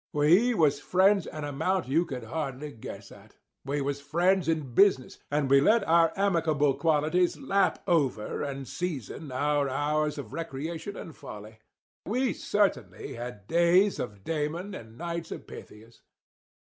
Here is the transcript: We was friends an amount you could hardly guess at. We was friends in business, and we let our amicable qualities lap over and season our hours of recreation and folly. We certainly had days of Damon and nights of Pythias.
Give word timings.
We 0.13 0.55
was 0.55 0.79
friends 0.79 1.27
an 1.27 1.43
amount 1.43 1.87
you 1.87 2.05
could 2.05 2.23
hardly 2.23 2.71
guess 2.71 3.11
at. 3.11 3.35
We 3.63 3.81
was 3.81 4.01
friends 4.01 4.47
in 4.47 4.73
business, 4.73 5.19
and 5.29 5.47
we 5.47 5.61
let 5.61 5.87
our 5.87 6.11
amicable 6.15 6.73
qualities 6.73 7.37
lap 7.37 7.83
over 7.85 8.41
and 8.41 8.67
season 8.67 9.31
our 9.31 9.69
hours 9.69 10.17
of 10.17 10.33
recreation 10.33 10.97
and 10.97 11.15
folly. 11.15 11.59
We 12.07 12.33
certainly 12.33 13.13
had 13.13 13.45
days 13.45 13.99
of 13.99 14.23
Damon 14.23 14.73
and 14.73 14.97
nights 14.97 15.29
of 15.31 15.45
Pythias. 15.45 16.01